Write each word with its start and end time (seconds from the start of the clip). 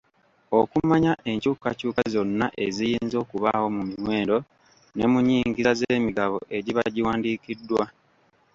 Okumanya 0.59 1.13
enkyukakyuka 1.31 2.01
zonna 2.13 2.47
eziyinza 2.65 3.15
okubaawo 3.23 3.67
mu 3.75 3.83
miwendo 3.91 4.37
ne 4.95 5.05
mu 5.11 5.19
nyingiza 5.27 5.71
z'emigabo 5.79 6.37
egiba 6.57 6.83
giwandiikiddwa. 6.95 7.83